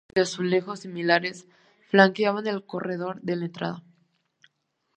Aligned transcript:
Dos 0.01 0.07
murales 0.07 0.15
de 0.15 0.33
azulejos 0.33 0.79
similares 0.79 1.47
flanqueaban 1.89 2.47
el 2.47 2.65
corredor 2.65 3.21
de 3.21 3.33
entrada. 3.33 3.83